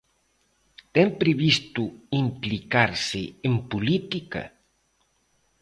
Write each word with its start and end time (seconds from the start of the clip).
Ten 0.93 1.07
previsto 1.21 1.83
implicarse 2.21 3.21
en 3.47 3.53
política? 3.71 4.43